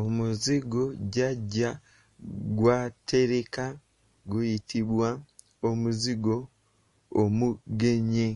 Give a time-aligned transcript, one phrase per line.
[0.00, 1.70] Omuzigo jjajja
[2.58, 3.64] gw’atereka
[4.30, 5.08] guyitibwa
[5.68, 6.36] Omuzigo
[7.22, 8.28] omugenye.